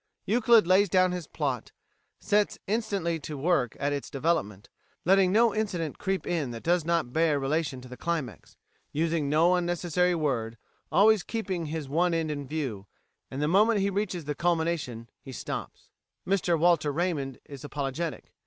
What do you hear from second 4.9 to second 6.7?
letting no incident creep in that